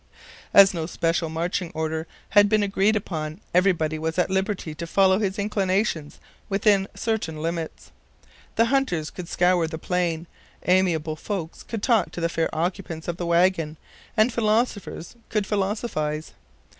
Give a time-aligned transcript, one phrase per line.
[0.51, 5.19] As no special marching order had been agreed upon, everybody was at liberty to follow
[5.19, 7.91] his inclinations within certain limits.
[8.55, 10.25] The hunters could scour the plain,
[10.65, 13.77] amiable folks could talk to the fair occupants of the wagon,
[14.17, 16.33] and philosophers could philosophize.